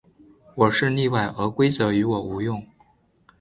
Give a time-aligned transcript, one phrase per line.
[0.55, 2.65] 我是例外，而规则于我无用。